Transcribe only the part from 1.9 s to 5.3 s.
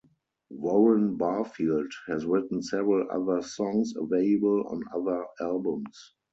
has written several other songs available on other